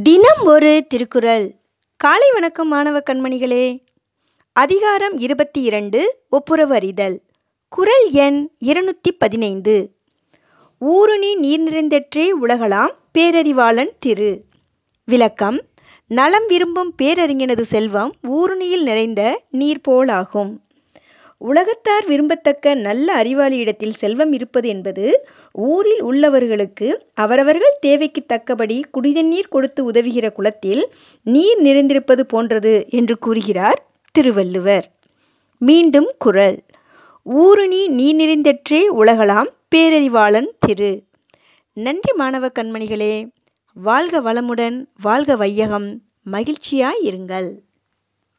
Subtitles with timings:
[0.00, 1.54] தினம் ஒரு திருக்குறள்.
[1.96, 3.84] காலை வணக்கம் மாணவ கண்மணிகளே.
[4.52, 7.20] அதிகாரம் இருபத்தி இரண்டு ஒப்புரவு அறிதல்.
[7.68, 9.96] குறள் எண் இருநூற்றி பதினைந்து.
[10.78, 14.44] ஊருணி நீர் நிறைந்தற்றே உலகலாம் பேரறிவாளன் திரு.
[15.04, 15.62] விளக்கம்
[16.06, 20.56] நலம் விரும்பும் பேரறிஞனது செல்வம் ஊருணியில் நிறைந்த நீர் போலாகும்.
[21.42, 25.04] உலகத்தார் விரும்பத்தக்க நல்ல அறிவாளியிடத்தில் செல்வம் இருப்பது என்பது
[25.54, 30.82] ஊரில் உள்ளவர்களுக்கு அவரவர்கள் தேவைக்குத் தக்கபடி குடிதண்ணீர் கொடுத்து உதவுகிற குளத்தில்
[31.26, 33.80] நீர் நிறைந்திருப்பது போன்றது என்று கூறுகிறார்
[34.14, 34.86] திருவள்ளுவர்.
[35.60, 36.58] மீண்டும் குரல்
[37.26, 40.92] ஊருணி நீர் நிறைந்தற்றே உலகலாம் பேரறிவாளன் திரு.
[41.76, 43.14] நன்றி மாணவ கண்மணிகளே!
[43.76, 45.88] வாழ்க வளமுடன் வாழ்க வையகம்
[46.32, 47.48] மகிழ்ச்சியாய் இருங்கள்